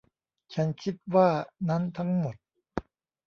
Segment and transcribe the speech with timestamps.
[0.53, 1.29] ฉันคิดว่า
[1.69, 2.35] นั้นทั้งหมด